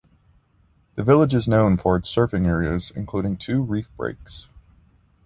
The 0.95 1.03
village 1.03 1.35
is 1.35 1.47
known 1.47 1.77
for 1.77 1.95
its 1.95 2.09
surfing 2.09 2.47
areas, 2.47 2.89
including 2.95 3.37
two 3.37 3.61
reef 3.61 3.95
breaks. 3.95 4.47